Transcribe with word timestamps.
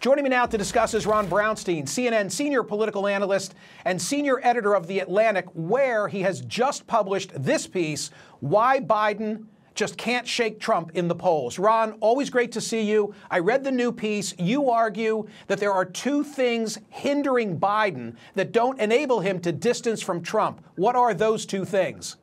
Joining 0.00 0.24
me 0.24 0.30
now 0.30 0.46
to 0.46 0.56
discuss 0.56 0.94
is 0.94 1.04
Ron 1.04 1.28
Brownstein, 1.28 1.82
CNN 1.82 2.32
senior 2.32 2.62
political 2.62 3.06
analyst 3.06 3.54
and 3.84 4.00
senior 4.00 4.40
editor 4.42 4.72
of 4.72 4.86
The 4.86 5.00
Atlantic, 5.00 5.44
where 5.52 6.08
he 6.08 6.22
has 6.22 6.40
just 6.40 6.86
published 6.86 7.32
this 7.34 7.66
piece 7.66 8.10
Why 8.38 8.80
Biden 8.80 9.44
Just 9.74 9.98
Can't 9.98 10.26
Shake 10.26 10.58
Trump 10.58 10.92
in 10.94 11.06
the 11.06 11.14
Polls. 11.14 11.58
Ron, 11.58 11.98
always 12.00 12.30
great 12.30 12.50
to 12.52 12.62
see 12.62 12.80
you. 12.80 13.14
I 13.30 13.40
read 13.40 13.62
the 13.62 13.70
new 13.70 13.92
piece. 13.92 14.34
You 14.38 14.70
argue 14.70 15.28
that 15.48 15.60
there 15.60 15.74
are 15.74 15.84
two 15.84 16.24
things 16.24 16.78
hindering 16.88 17.60
Biden 17.60 18.16
that 18.36 18.52
don't 18.52 18.80
enable 18.80 19.20
him 19.20 19.38
to 19.40 19.52
distance 19.52 20.00
from 20.00 20.22
Trump. 20.22 20.64
What 20.76 20.96
are 20.96 21.12
those 21.12 21.44
two 21.44 21.66
things? 21.66 22.16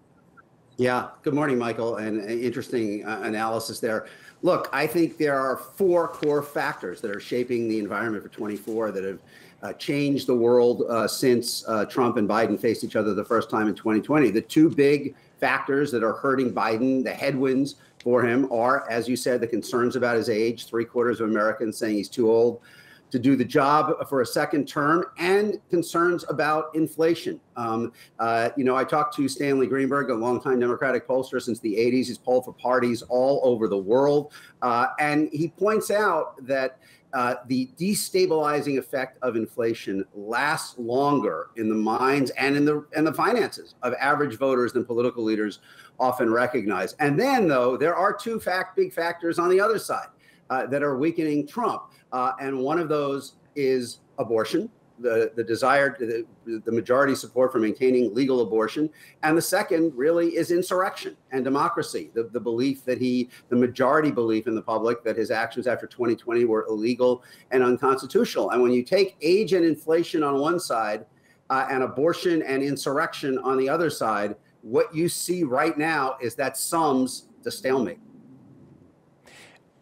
Yeah. 0.77 1.07
Good 1.23 1.33
morning, 1.33 1.57
Michael, 1.57 1.95
and 1.95 2.23
interesting 2.29 3.03
uh, 3.03 3.21
analysis 3.23 3.79
there. 3.79 4.05
Look, 4.43 4.69
I 4.71 4.85
think 4.85 5.17
there 5.17 5.35
are 5.35 5.57
four 5.57 6.07
core 6.07 6.43
factors 6.43 7.01
that 7.01 7.09
are 7.09 7.19
shaping 7.19 7.67
the 7.67 7.79
environment 7.79 8.21
for 8.21 8.29
24 8.29 8.91
that 8.91 9.03
have 9.03 9.19
uh, 9.63 9.73
changed 9.73 10.27
the 10.27 10.35
world 10.35 10.83
uh, 10.87 11.07
since 11.07 11.67
uh, 11.67 11.85
Trump 11.85 12.17
and 12.17 12.29
Biden 12.29 12.59
faced 12.59 12.83
each 12.83 12.95
other 12.95 13.15
the 13.15 13.25
first 13.25 13.49
time 13.49 13.67
in 13.67 13.73
2020. 13.73 14.29
The 14.29 14.39
two 14.39 14.69
big 14.69 15.15
factors 15.39 15.91
that 15.93 16.03
are 16.03 16.13
hurting 16.13 16.53
Biden, 16.53 17.03
the 17.03 17.11
headwinds 17.11 17.77
for 18.03 18.21
him, 18.21 18.47
are, 18.51 18.87
as 18.87 19.09
you 19.09 19.15
said, 19.15 19.41
the 19.41 19.47
concerns 19.47 19.95
about 19.95 20.15
his 20.15 20.29
age. 20.29 20.67
Three 20.67 20.85
quarters 20.85 21.21
of 21.21 21.27
Americans 21.27 21.75
saying 21.75 21.95
he's 21.95 22.07
too 22.07 22.29
old 22.29 22.61
to 23.11 23.19
do 23.19 23.35
the 23.35 23.45
job 23.45 24.07
for 24.07 24.21
a 24.21 24.25
second 24.25 24.67
term 24.67 25.05
and 25.17 25.59
concerns 25.69 26.25
about 26.29 26.75
inflation. 26.75 27.39
Um, 27.55 27.91
uh, 28.19 28.49
you 28.57 28.63
know, 28.63 28.75
I 28.75 28.83
talked 28.83 29.15
to 29.15 29.27
Stanley 29.27 29.67
Greenberg, 29.67 30.09
a 30.09 30.13
longtime 30.13 30.59
Democratic 30.59 31.07
pollster 31.07 31.41
since 31.41 31.59
the 31.59 31.75
80s. 31.75 32.07
He's 32.07 32.17
polled 32.17 32.45
for 32.45 32.53
parties 32.53 33.01
all 33.03 33.41
over 33.43 33.67
the 33.67 33.77
world. 33.77 34.33
Uh, 34.61 34.87
and 34.99 35.29
he 35.31 35.49
points 35.49 35.89
out 35.91 36.45
that 36.45 36.79
uh, 37.13 37.35
the 37.47 37.69
destabilizing 37.79 38.77
effect 38.77 39.17
of 39.21 39.37
inflation 39.37 40.05
lasts 40.13 40.77
longer 40.77 41.49
in 41.55 41.69
the 41.69 41.75
minds 41.75 42.31
and 42.31 42.57
in 42.57 42.65
the 42.65 42.85
and 42.95 43.07
the 43.07 43.13
finances 43.13 43.75
of 43.81 43.93
average 43.99 44.37
voters 44.37 44.73
than 44.73 44.83
political 44.83 45.23
leaders 45.23 45.59
often 45.99 46.29
recognize. 46.29 46.93
And 46.99 47.17
then, 47.17 47.47
though, 47.47 47.77
there 47.77 47.95
are 47.95 48.13
two 48.13 48.39
fact 48.41 48.75
big 48.75 48.93
factors 48.93 49.39
on 49.39 49.49
the 49.49 49.59
other 49.59 49.79
side 49.79 50.07
uh, 50.49 50.65
that 50.67 50.83
are 50.83 50.97
weakening 50.97 51.47
Trump. 51.47 51.83
Uh, 52.11 52.33
and 52.39 52.57
one 52.57 52.79
of 52.79 52.89
those 52.89 53.33
is 53.55 53.99
abortion, 54.17 54.69
the, 54.99 55.31
the 55.35 55.43
desired, 55.43 55.97
the, 55.99 56.25
the 56.65 56.71
majority 56.71 57.15
support 57.15 57.51
for 57.51 57.59
maintaining 57.59 58.13
legal 58.13 58.41
abortion. 58.41 58.89
And 59.23 59.37
the 59.37 59.41
second 59.41 59.93
really 59.95 60.35
is 60.35 60.51
insurrection 60.51 61.15
and 61.31 61.43
democracy, 61.43 62.11
the, 62.13 62.23
the 62.23 62.39
belief 62.39 62.83
that 62.85 62.99
he, 62.99 63.29
the 63.49 63.55
majority 63.55 64.11
belief 64.11 64.47
in 64.47 64.55
the 64.55 64.61
public 64.61 65.03
that 65.03 65.17
his 65.17 65.31
actions 65.31 65.67
after 65.67 65.85
2020 65.85 66.45
were 66.45 66.65
illegal 66.67 67.23
and 67.51 67.63
unconstitutional. 67.63 68.51
And 68.51 68.61
when 68.61 68.71
you 68.71 68.83
take 68.83 69.17
age 69.21 69.53
and 69.53 69.65
inflation 69.65 70.23
on 70.23 70.39
one 70.39 70.59
side 70.59 71.05
uh, 71.49 71.67
and 71.69 71.83
abortion 71.83 72.41
and 72.41 72.63
insurrection 72.63 73.37
on 73.39 73.57
the 73.57 73.69
other 73.69 73.89
side, 73.89 74.35
what 74.61 74.93
you 74.93 75.07
see 75.07 75.43
right 75.43 75.77
now 75.77 76.17
is 76.21 76.35
that 76.35 76.57
sums 76.57 77.27
to 77.43 77.51
stalemate 77.51 77.99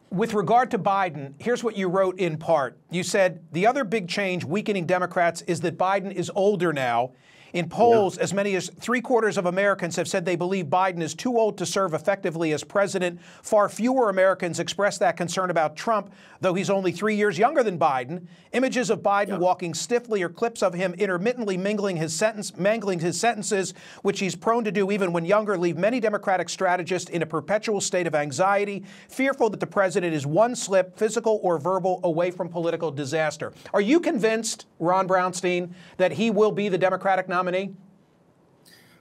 with 0.09 0.33
regard 0.33 0.71
to 0.71 0.79
Biden, 0.79 1.33
here's 1.39 1.63
what 1.63 1.77
you 1.77 1.87
wrote 1.87 2.19
in 2.19 2.37
part. 2.37 2.77
You 2.89 3.03
said 3.03 3.43
the 3.51 3.67
other 3.67 3.83
big 3.83 4.07
change 4.07 4.45
weakening 4.45 4.85
Democrats 4.85 5.41
is 5.43 5.61
that 5.61 5.77
Biden 5.77 6.11
is 6.13 6.31
older 6.35 6.71
now 6.71 7.11
in 7.55 7.69
polls, 7.69 8.17
yeah. 8.17 8.23
as 8.23 8.33
many 8.33 8.53
as 8.55 8.69
three 8.81 8.99
quarters 8.99 9.37
of 9.37 9.45
Americans 9.45 9.95
have 9.95 10.09
said 10.09 10.25
they 10.25 10.35
believe 10.35 10.65
Biden 10.65 11.01
is 11.01 11.15
too 11.15 11.37
old 11.37 11.57
to 11.57 11.65
serve 11.65 11.93
effectively 11.93 12.51
as 12.51 12.65
president. 12.65 13.21
Far 13.41 13.69
fewer 13.69 14.09
Americans 14.09 14.59
express 14.59 14.97
that 14.97 15.15
concern 15.15 15.49
about 15.49 15.77
Trump, 15.77 16.11
though 16.41 16.53
he's 16.53 16.69
only 16.69 16.91
three 16.91 17.15
years 17.15 17.37
younger 17.37 17.63
than 17.63 17.79
Biden. 17.79 18.27
Images 18.51 18.89
of 18.89 18.99
Biden 18.99 19.29
yeah. 19.29 19.37
walking 19.37 19.73
stiffly 19.73 20.21
or 20.21 20.27
clips 20.27 20.61
of 20.61 20.73
him 20.73 20.95
intermittently 20.95 21.55
mingling 21.55 21.95
his 21.95 22.13
sentence, 22.13 22.57
mangling 22.57 22.99
his 22.99 23.17
sentences, 23.17 23.73
which 24.01 24.19
he's 24.19 24.35
prone 24.35 24.65
to 24.65 24.71
do 24.71 24.91
even 24.91 25.13
when 25.13 25.23
younger, 25.23 25.57
leave 25.57 25.77
many 25.77 26.01
Democratic 26.01 26.49
strategists 26.49 27.09
in 27.09 27.21
a 27.21 27.25
perpetual 27.25 27.79
state 27.79 28.05
of 28.05 28.15
anxiety, 28.15 28.83
fearful 29.07 29.49
that 29.49 29.61
the 29.61 29.67
president 29.67 30.13
is 30.13 30.25
one 30.25 30.57
slip, 30.57 30.97
physical 30.97 31.39
or 31.41 31.57
verbal, 31.57 32.01
away 32.03 32.31
from 32.31 32.49
political 32.49 32.91
disaster. 32.91 33.53
Are 33.73 33.79
you 33.79 34.01
convinced, 34.01 34.65
Ron 34.79 35.07
Brownstein, 35.07 35.71
that 35.95 36.11
he 36.11 36.31
will 36.31 36.51
be 36.51 36.67
the 36.67 36.77
Democratic 36.77 37.29
nominee? 37.29 37.44
Nominee? 37.45 37.73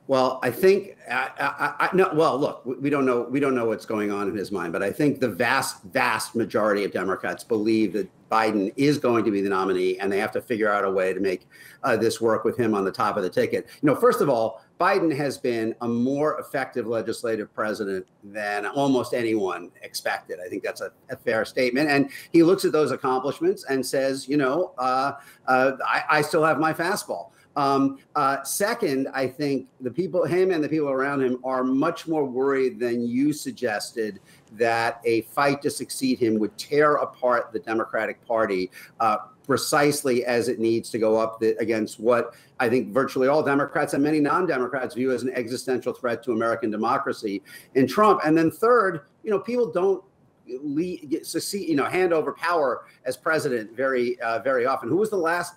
Well, 0.06 0.38
I 0.42 0.50
think 0.50 0.98
I, 1.10 1.30
I, 1.38 1.86
I, 1.86 1.96
no. 1.96 2.10
Well, 2.12 2.38
look, 2.38 2.62
we 2.66 2.90
don't 2.90 3.06
know. 3.06 3.22
We 3.22 3.40
don't 3.40 3.54
know 3.54 3.64
what's 3.64 3.86
going 3.86 4.12
on 4.12 4.28
in 4.28 4.36
his 4.36 4.52
mind, 4.52 4.70
but 4.70 4.82
I 4.82 4.92
think 4.92 5.18
the 5.18 5.30
vast, 5.30 5.82
vast 5.84 6.34
majority 6.34 6.84
of 6.84 6.92
Democrats 6.92 7.42
believe 7.42 7.94
that 7.94 8.10
Biden 8.30 8.70
is 8.76 8.98
going 8.98 9.24
to 9.24 9.30
be 9.30 9.40
the 9.40 9.48
nominee, 9.48 9.98
and 9.98 10.12
they 10.12 10.18
have 10.18 10.32
to 10.32 10.42
figure 10.42 10.70
out 10.70 10.84
a 10.84 10.90
way 10.90 11.14
to 11.14 11.20
make 11.20 11.48
uh, 11.84 11.96
this 11.96 12.20
work 12.20 12.44
with 12.44 12.54
him 12.58 12.74
on 12.74 12.84
the 12.84 12.92
top 12.92 13.16
of 13.16 13.22
the 13.22 13.30
ticket. 13.30 13.66
You 13.80 13.86
know, 13.86 13.94
first 13.94 14.20
of 14.20 14.28
all, 14.28 14.62
Biden 14.78 15.14
has 15.16 15.38
been 15.38 15.74
a 15.80 15.88
more 15.88 16.38
effective 16.38 16.86
legislative 16.86 17.54
president 17.54 18.06
than 18.22 18.66
almost 18.66 19.14
anyone 19.14 19.70
expected. 19.80 20.38
I 20.44 20.50
think 20.50 20.62
that's 20.62 20.82
a, 20.82 20.90
a 21.08 21.16
fair 21.16 21.46
statement. 21.46 21.88
And 21.88 22.10
he 22.30 22.42
looks 22.42 22.66
at 22.66 22.72
those 22.72 22.90
accomplishments 22.90 23.64
and 23.70 23.86
says, 23.86 24.28
you 24.28 24.36
know, 24.36 24.74
uh, 24.76 25.12
uh, 25.46 25.72
I, 25.86 26.02
I 26.10 26.22
still 26.22 26.44
have 26.44 26.58
my 26.58 26.74
fastball. 26.74 27.30
Um, 27.56 27.98
uh, 28.14 28.42
second, 28.42 29.08
I 29.14 29.26
think 29.26 29.68
the 29.80 29.90
people, 29.90 30.24
him 30.24 30.50
and 30.50 30.62
the 30.62 30.68
people 30.68 30.90
around 30.90 31.22
him, 31.22 31.40
are 31.44 31.62
much 31.64 32.08
more 32.08 32.24
worried 32.24 32.78
than 32.78 33.06
you 33.06 33.32
suggested 33.32 34.20
that 34.52 35.00
a 35.04 35.22
fight 35.22 35.62
to 35.62 35.70
succeed 35.70 36.18
him 36.18 36.38
would 36.38 36.56
tear 36.58 36.96
apart 36.96 37.52
the 37.52 37.60
Democratic 37.60 38.24
Party. 38.26 38.70
Uh, 39.00 39.16
precisely 39.46 40.24
as 40.24 40.48
it 40.48 40.58
needs 40.58 40.90
to 40.90 40.98
go 40.98 41.18
up 41.18 41.38
the, 41.38 41.56
against 41.58 42.00
what 42.00 42.34
I 42.58 42.68
think 42.68 42.92
virtually 42.92 43.28
all 43.28 43.42
Democrats 43.42 43.92
and 43.92 44.02
many 44.02 44.20
non-Democrats 44.20 44.94
view 44.94 45.12
as 45.12 45.22
an 45.22 45.30
existential 45.34 45.92
threat 45.92 46.22
to 46.24 46.32
American 46.32 46.70
democracy 46.70 47.42
in 47.74 47.86
Trump. 47.86 48.20
And 48.24 48.36
then 48.36 48.50
third, 48.50 49.02
you 49.22 49.30
know, 49.30 49.38
people 49.38 49.70
don't 49.70 50.02
lead, 50.46 51.20
succeed, 51.24 51.68
you 51.68 51.76
know, 51.76 51.84
hand 51.84 52.12
over 52.12 52.32
power 52.32 52.86
as 53.04 53.16
president 53.16 53.76
very, 53.76 54.18
uh, 54.20 54.40
very 54.40 54.66
often. 54.66 54.88
Who 54.88 54.96
was 54.96 55.10
the 55.10 55.16
last 55.16 55.54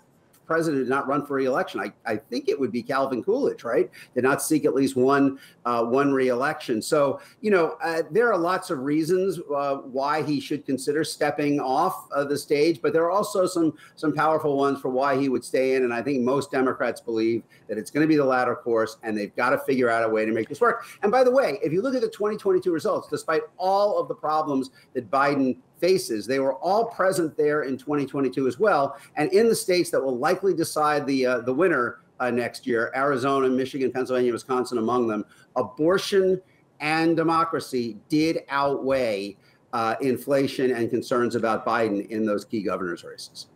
president 0.47 0.83
did 0.83 0.89
not 0.89 1.07
run 1.07 1.25
for 1.25 1.35
reelection. 1.35 1.79
I, 1.79 1.91
I 2.05 2.15
think 2.15 2.47
it 2.47 2.59
would 2.59 2.71
be 2.71 2.81
Calvin 2.81 3.23
Coolidge, 3.23 3.63
right? 3.63 3.89
Did 4.15 4.23
not 4.23 4.41
seek 4.41 4.65
at 4.65 4.73
least 4.73 4.95
one 4.95 5.39
uh, 5.65 5.83
one 5.83 6.13
reelection. 6.13 6.81
So 6.81 7.19
you 7.41 7.51
know 7.51 7.77
uh, 7.83 8.03
there 8.09 8.31
are 8.31 8.37
lots 8.37 8.69
of 8.69 8.79
reasons 8.79 9.39
uh, 9.53 9.75
why 9.75 10.23
he 10.23 10.39
should 10.39 10.65
consider 10.65 11.03
stepping 11.03 11.59
off 11.59 12.07
the 12.09 12.37
stage, 12.37 12.81
but 12.81 12.93
there 12.93 13.03
are 13.03 13.11
also 13.11 13.45
some 13.45 13.73
some 13.95 14.13
powerful 14.13 14.57
ones 14.57 14.79
for 14.79 14.89
why 14.89 15.19
he 15.19 15.29
would 15.29 15.43
stay 15.43 15.75
in. 15.75 15.83
And 15.83 15.93
I 15.93 16.01
think 16.01 16.21
most 16.21 16.51
Democrats 16.51 17.01
believe 17.01 17.43
that 17.67 17.77
it's 17.77 17.91
going 17.91 18.03
to 18.03 18.07
be 18.07 18.15
the 18.15 18.25
latter 18.25 18.55
course, 18.55 18.97
and 19.03 19.17
they've 19.17 19.35
got 19.35 19.49
to 19.51 19.59
figure 19.59 19.89
out 19.89 20.03
a 20.03 20.09
way 20.09 20.25
to 20.25 20.31
make 20.31 20.49
this 20.49 20.61
work. 20.61 20.85
And 21.03 21.11
by 21.11 21.23
the 21.23 21.31
way, 21.31 21.59
if 21.61 21.71
you 21.73 21.81
look 21.81 21.95
at 21.95 22.01
the 22.01 22.09
2022 22.09 22.71
results, 22.71 23.07
despite 23.09 23.41
all 23.57 23.99
of 23.99 24.07
the 24.07 24.15
problems 24.15 24.71
that 24.93 25.11
Biden 25.11 25.57
faces. 25.79 26.25
They 26.25 26.39
were 26.39 26.55
all 26.55 26.85
present 26.85 27.37
there 27.37 27.63
in 27.63 27.77
2022 27.77 28.47
as 28.47 28.59
well, 28.59 28.97
and 29.15 29.31
in 29.33 29.47
the 29.47 29.55
states 29.55 29.89
that 29.91 30.03
will 30.03 30.17
likely 30.17 30.53
decide 30.53 31.05
the 31.05 31.25
uh, 31.25 31.39
the 31.41 31.53
winner 31.53 31.99
uh, 32.19 32.31
next 32.31 32.65
year, 32.65 32.91
Arizona, 32.95 33.47
Michigan, 33.49 33.91
Pennsylvania, 33.91 34.33
Wisconsin, 34.33 34.77
among 34.77 35.07
them, 35.07 35.25
abortion 35.55 36.41
and 36.79 37.15
democracy 37.15 37.97
did 38.09 38.39
outweigh 38.49 39.35
uh, 39.73 39.95
inflation 40.01 40.71
and 40.71 40.89
concerns 40.89 41.35
about 41.35 41.65
Biden 41.65 42.07
in 42.09 42.25
those 42.25 42.45
key 42.45 42.63
governors' 42.63 43.03
races. 43.03 43.47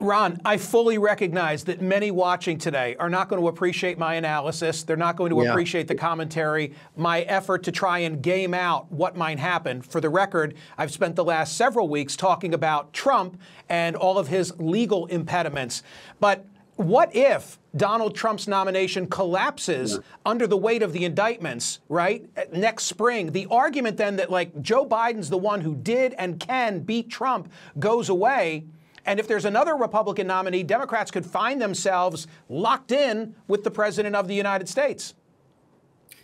Ron, 0.00 0.40
I 0.46 0.56
fully 0.56 0.96
recognize 0.96 1.64
that 1.64 1.82
many 1.82 2.10
watching 2.10 2.56
today 2.56 2.96
are 2.98 3.10
not 3.10 3.28
going 3.28 3.40
to 3.40 3.48
appreciate 3.48 3.98
my 3.98 4.14
analysis. 4.14 4.82
They're 4.82 4.96
not 4.96 5.16
going 5.16 5.28
to 5.30 5.42
yeah. 5.42 5.50
appreciate 5.50 5.88
the 5.88 5.94
commentary, 5.94 6.72
my 6.96 7.20
effort 7.22 7.64
to 7.64 7.72
try 7.72 7.98
and 7.98 8.22
game 8.22 8.54
out 8.54 8.90
what 8.90 9.14
might 9.14 9.38
happen. 9.38 9.82
For 9.82 10.00
the 10.00 10.08
record, 10.08 10.54
I've 10.78 10.90
spent 10.90 11.16
the 11.16 11.24
last 11.24 11.54
several 11.54 11.86
weeks 11.90 12.16
talking 12.16 12.54
about 12.54 12.94
Trump 12.94 13.38
and 13.68 13.94
all 13.94 14.16
of 14.16 14.28
his 14.28 14.54
legal 14.58 15.04
impediments. 15.06 15.82
But 16.18 16.46
what 16.76 17.14
if 17.14 17.58
Donald 17.76 18.16
Trump's 18.16 18.48
nomination 18.48 19.06
collapses 19.06 19.92
yeah. 19.92 19.98
under 20.24 20.46
the 20.46 20.56
weight 20.56 20.82
of 20.82 20.94
the 20.94 21.04
indictments, 21.04 21.80
right? 21.90 22.26
Next 22.54 22.84
spring. 22.84 23.32
The 23.32 23.46
argument 23.50 23.98
then 23.98 24.16
that, 24.16 24.30
like, 24.30 24.62
Joe 24.62 24.86
Biden's 24.86 25.28
the 25.28 25.36
one 25.36 25.60
who 25.60 25.74
did 25.74 26.14
and 26.14 26.40
can 26.40 26.78
beat 26.80 27.10
Trump 27.10 27.52
goes 27.78 28.08
away. 28.08 28.64
And 29.10 29.18
if 29.18 29.26
there's 29.26 29.44
another 29.44 29.74
Republican 29.74 30.28
nominee, 30.28 30.62
Democrats 30.62 31.10
could 31.10 31.26
find 31.26 31.60
themselves 31.60 32.28
locked 32.48 32.92
in 32.92 33.34
with 33.48 33.64
the 33.64 33.70
President 33.70 34.14
of 34.14 34.28
the 34.28 34.36
United 34.36 34.68
States. 34.68 35.14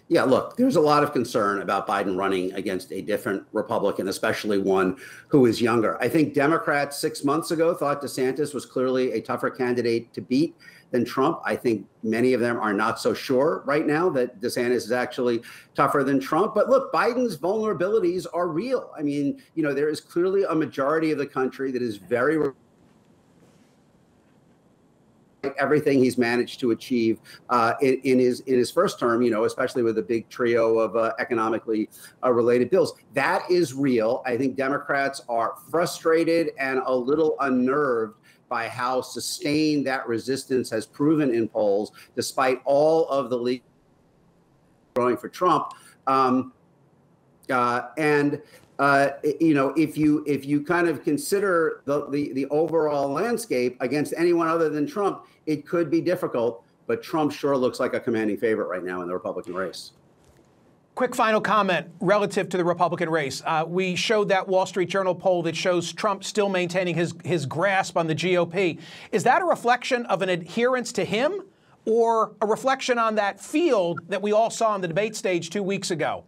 Yeah, 0.07 0.23
look, 0.23 0.57
there's 0.57 0.77
a 0.77 0.81
lot 0.81 1.03
of 1.03 1.13
concern 1.13 1.63
about 1.63 1.89
Biden 1.89 2.17
running 2.17 2.53
against 2.53 2.93
a 2.93 3.03
different 3.03 3.45
Republican, 3.53 4.07
especially 4.07 4.59
one 4.59 4.99
who 5.27 5.47
is 5.47 5.61
younger. 5.61 6.01
I 6.01 6.09
think 6.09 6.33
Democrats 6.33 6.97
six 6.97 7.25
months 7.25 7.51
ago 7.51 7.75
thought 7.75 8.01
DeSantis 8.01 8.55
was 8.55 8.65
clearly 8.65 9.15
a 9.15 9.21
tougher 9.21 9.51
candidate 9.51 10.13
to 10.13 10.21
beat 10.21 10.55
than 10.93 11.05
Trump. 11.05 11.41
I 11.45 11.57
think 11.57 11.89
many 12.05 12.35
of 12.35 12.41
them 12.41 12.57
are 12.57 12.73
not 12.73 13.01
so 13.01 13.13
sure 13.13 13.65
right 13.67 13.85
now 13.85 14.09
that 14.11 14.41
DeSantis 14.41 14.77
is 14.77 14.93
actually 14.93 15.43
tougher 15.75 16.05
than 16.05 16.21
Trump. 16.21 16.55
But 16.55 16.69
look, 16.69 16.93
Biden's 16.93 17.37
vulnerabilities 17.37 18.27
are 18.33 18.47
real. 18.47 18.93
I 18.97 19.03
mean, 19.03 19.43
you 19.57 19.65
know, 19.65 19.75
there 19.75 19.89
is 19.89 20.01
clearly 20.01 20.45
a 20.45 20.55
majority 20.55 21.11
of 21.11 21.19
the 21.19 21.27
country 21.27 21.73
that 21.73 21.83
is 21.83 21.97
very 21.97 22.39
everything 25.59 25.99
he's 25.99 26.19
managed 26.19 26.61
to 26.61 26.71
achieve 26.71 27.21
uh, 27.51 27.75
in, 27.81 28.01
in, 28.05 28.19
his 28.19 28.41
in 28.41 28.59
his 28.59 28.71
first 28.71 28.99
term, 28.99 29.23
you 29.23 29.31
know, 29.31 29.45
especially 29.45 29.83
with 29.83 29.99
a 29.99 30.03
big 30.03 30.29
trio 30.29 30.79
of 30.79 30.97
uh, 30.97 31.13
economically 31.19 31.89
uh, 32.25 32.33
related 32.33 32.71
bills. 32.71 32.95
That 33.15 33.43
is 33.51 33.75
real. 33.75 34.23
I 34.27 34.37
think 34.37 34.57
Democrats 34.57 35.23
are 35.29 35.55
frustrated 35.71 36.51
and 36.59 36.81
a 36.85 36.95
little 36.95 37.37
unnerved 37.41 38.19
by 38.49 38.69
how 38.69 39.01
sustained 39.01 39.87
that 39.87 40.07
resistance 40.07 40.71
has 40.71 40.87
proven 40.87 41.35
in 41.35 41.49
polls, 41.49 41.93
despite 42.15 42.61
all 42.65 43.09
of 43.09 43.31
the 43.31 43.37
leak 43.37 43.65
growing 44.95 45.17
for 45.17 45.29
Trump. 45.29 45.73
Um, 46.07 46.53
uh, 47.51 47.89
and 47.97 48.43
uh, 48.79 49.11
you 49.41 49.55
know, 49.55 49.71
if 49.77 49.97
you 49.97 50.23
if 50.27 50.45
you 50.45 50.63
kind 50.63 50.89
of 50.89 51.03
consider 51.03 51.83
the, 51.87 52.09
the 52.11 52.33
the 52.35 52.47
overall 52.47 53.11
landscape 53.11 53.77
against 53.81 54.13
anyone 54.17 54.49
other 54.49 54.69
than 54.69 54.87
Trump, 54.87 55.27
it 55.47 55.67
could 55.67 55.91
be 55.91 56.01
difficult. 56.01 56.63
But 56.87 57.03
Trump 57.03 57.33
sure 57.33 57.57
looks 57.57 57.81
like 57.81 57.95
a 57.95 58.01
commanding 58.01 58.37
favorite 58.37 58.69
right 58.69 58.85
now 58.85 59.03
in 59.03 59.09
the 59.09 59.15
Republican 59.15 59.55
race. 59.55 59.93
Quick 60.95 61.15
final 61.15 61.41
comment 61.41 61.89
relative 62.01 62.49
to 62.49 62.57
the 62.57 62.65
Republican 62.65 63.11
race. 63.11 63.43
Uh, 63.45 63.65
we 63.67 63.97
showed 63.97 64.29
that 64.29 64.49
Wall 64.49 64.65
Street 64.65 64.89
Journal 64.89 65.15
poll 65.15 65.43
that 65.43 65.57
shows 65.57 65.93
Trump 65.93 66.25
still 66.25 66.49
maintaining 66.49 66.95
his, 66.95 67.15
his 67.23 67.45
grasp 67.45 67.99
on 67.99 68.07
the 68.07 68.15
GOP. 68.15 68.81
Is 69.13 69.25
that 69.25 69.43
a 69.43 69.45
reflection 69.45 70.07
of 70.07 70.23
an 70.23 70.31
adherence 70.31 70.93
to 70.93 71.05
him 71.05 71.43
or 71.85 72.33
a 72.41 72.47
reflection 72.47 72.99
on 72.99 73.17
that 73.17 73.39
field 73.41 74.01
that 74.09 74.23
we 74.23 74.33
all 74.33 74.49
saw 74.49 74.71
on 74.71 74.81
the 74.81 74.89
debate 74.89 75.15
stage 75.15 75.51
two 75.51 75.63
weeks 75.63 75.91
ago? 75.91 76.25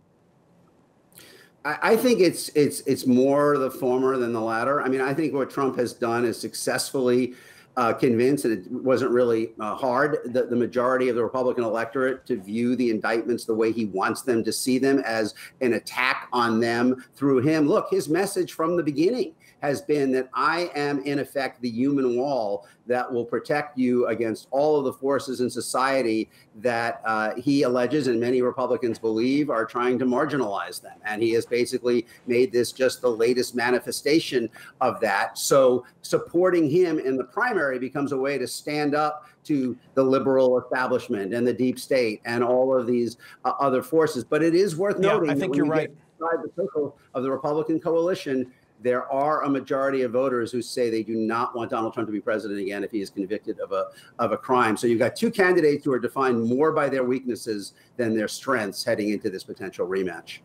I 1.64 1.96
think 1.96 2.20
it's 2.20 2.48
it's 2.50 2.80
it's 2.82 3.06
more 3.06 3.58
the 3.58 3.70
former 3.70 4.16
than 4.16 4.32
the 4.32 4.40
latter. 4.40 4.80
I 4.80 4.88
mean, 4.88 5.00
I 5.00 5.12
think 5.12 5.34
what 5.34 5.50
Trump 5.50 5.76
has 5.76 5.92
done 5.92 6.24
is 6.24 6.40
successfully 6.40 7.34
uh, 7.78 7.92
convinced, 7.92 8.44
and 8.44 8.54
it 8.54 8.70
wasn't 8.70 9.10
really 9.12 9.50
uh, 9.60 9.74
hard, 9.76 10.18
the, 10.24 10.46
the 10.46 10.56
majority 10.56 11.08
of 11.08 11.14
the 11.14 11.22
Republican 11.22 11.62
electorate 11.62 12.26
to 12.26 12.36
view 12.36 12.74
the 12.74 12.90
indictments 12.90 13.44
the 13.44 13.54
way 13.54 13.70
he 13.70 13.84
wants 13.84 14.22
them 14.22 14.42
to 14.42 14.52
see 14.52 14.78
them 14.78 14.98
as 15.06 15.34
an 15.60 15.74
attack 15.74 16.28
on 16.32 16.58
them 16.58 17.04
through 17.14 17.40
him. 17.40 17.68
Look, 17.68 17.88
his 17.88 18.08
message 18.08 18.52
from 18.52 18.76
the 18.76 18.82
beginning 18.82 19.34
has 19.60 19.82
been 19.82 20.12
that 20.12 20.28
I 20.34 20.70
am, 20.74 21.00
in 21.00 21.18
effect, 21.18 21.60
the 21.60 21.70
human 21.70 22.16
wall 22.16 22.66
that 22.86 23.10
will 23.12 23.24
protect 23.24 23.76
you 23.76 24.06
against 24.06 24.48
all 24.50 24.78
of 24.78 24.84
the 24.84 24.92
forces 24.92 25.40
in 25.40 25.50
society 25.50 26.30
that 26.56 27.02
uh, 27.04 27.34
he 27.36 27.62
alleges 27.62 28.06
and 28.06 28.18
many 28.18 28.40
Republicans 28.40 28.98
believe 28.98 29.50
are 29.50 29.66
trying 29.66 29.98
to 29.98 30.06
marginalize 30.06 30.80
them. 30.80 30.98
And 31.04 31.22
he 31.22 31.32
has 31.32 31.44
basically 31.44 32.06
made 32.26 32.50
this 32.50 32.72
just 32.72 33.02
the 33.02 33.10
latest 33.10 33.54
manifestation 33.54 34.48
of 34.80 35.00
that. 35.00 35.38
So 35.38 35.84
supporting 36.02 36.70
him 36.70 36.98
in 36.98 37.16
the 37.16 37.24
primary 37.24 37.78
becomes 37.78 38.12
a 38.12 38.16
way 38.16 38.38
to 38.38 38.46
stand 38.46 38.94
up 38.94 39.26
to 39.44 39.76
the 39.94 40.02
liberal 40.02 40.60
establishment 40.60 41.32
and 41.34 41.46
the 41.46 41.52
deep 41.52 41.78
state 41.78 42.20
and 42.24 42.42
all 42.44 42.74
of 42.74 42.86
these 42.86 43.16
uh, 43.44 43.52
other 43.60 43.82
forces. 43.82 44.24
But 44.24 44.42
it 44.42 44.54
is 44.54 44.76
worth 44.76 44.96
yeah, 45.00 45.12
noting. 45.12 45.30
I 45.30 45.34
think 45.34 45.56
you're 45.56 45.66
right. 45.66 45.90
the 46.18 46.50
circle 46.56 46.98
of 47.14 47.22
the 47.22 47.30
Republican 47.30 47.80
coalition, 47.80 48.52
there 48.82 49.10
are 49.12 49.44
a 49.44 49.48
majority 49.48 50.02
of 50.02 50.12
voters 50.12 50.52
who 50.52 50.62
say 50.62 50.90
they 50.90 51.02
do 51.02 51.16
not 51.16 51.54
want 51.54 51.70
Donald 51.70 51.94
Trump 51.94 52.08
to 52.08 52.12
be 52.12 52.20
president 52.20 52.60
again 52.60 52.84
if 52.84 52.90
he 52.90 53.00
is 53.00 53.10
convicted 53.10 53.58
of 53.60 53.72
a 53.72 53.86
of 54.18 54.32
a 54.32 54.36
crime. 54.36 54.76
So 54.76 54.86
you've 54.86 54.98
got 54.98 55.16
two 55.16 55.30
candidates 55.30 55.84
who 55.84 55.92
are 55.92 55.98
defined 55.98 56.42
more 56.44 56.72
by 56.72 56.88
their 56.88 57.04
weaknesses 57.04 57.74
than 57.96 58.16
their 58.16 58.28
strengths 58.28 58.84
heading 58.84 59.10
into 59.10 59.30
this 59.30 59.44
potential 59.44 59.86
rematch. 59.86 60.38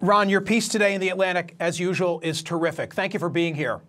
Ron, 0.00 0.28
your 0.28 0.42
piece 0.42 0.68
today 0.68 0.94
in 0.94 1.00
the 1.00 1.08
Atlantic, 1.08 1.56
as 1.58 1.80
usual, 1.80 2.20
is 2.22 2.42
terrific. 2.42 2.92
Thank 2.92 3.14
you 3.14 3.20
for 3.20 3.30
being 3.30 3.54
here. 3.54 3.80